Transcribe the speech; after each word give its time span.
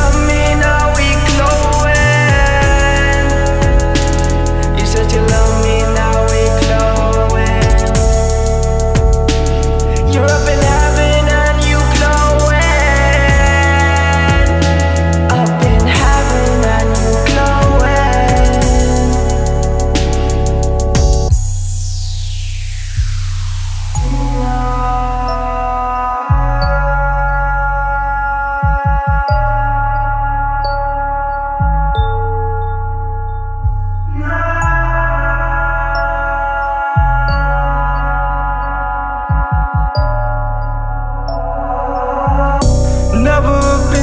love 0.00 0.20
me, 0.26 0.54
now 0.60 0.92
we 0.96 1.08
close. 1.28 1.69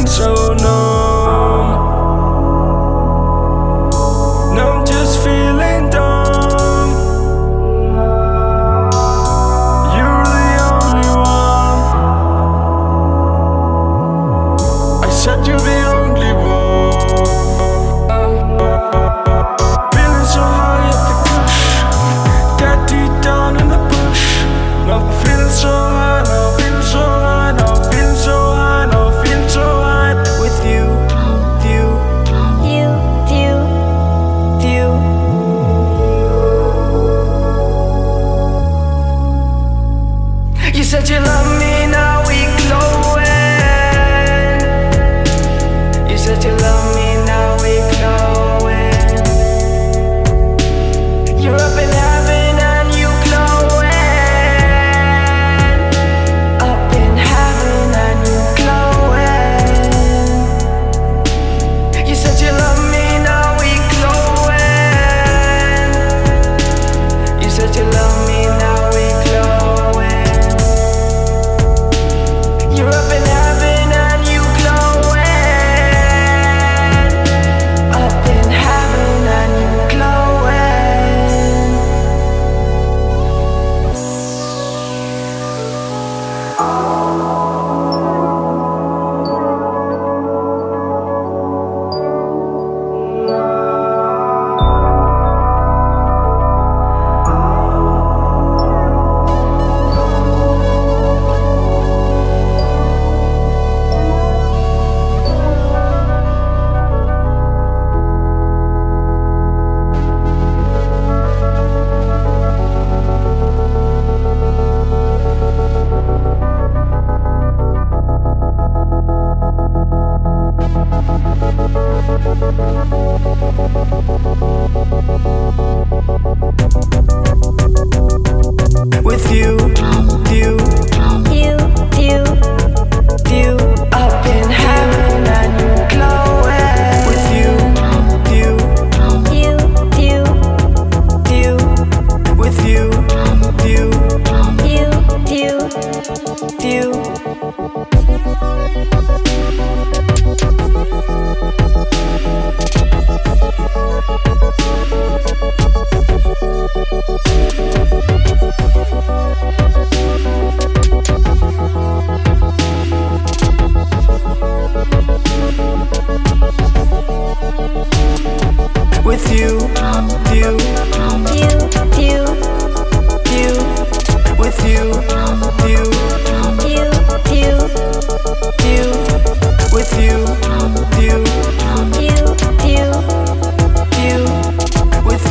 So 0.07 0.53
numb. 0.53 1.06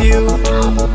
you. 0.06 0.85